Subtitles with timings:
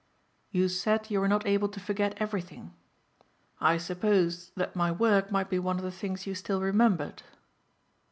[0.49, 2.73] "You said you were not able to forget everything.
[3.59, 7.21] I supposed that my work might be one of the things you still remembered."